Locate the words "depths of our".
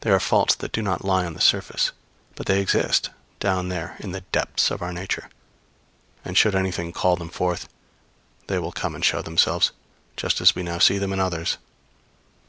4.32-4.92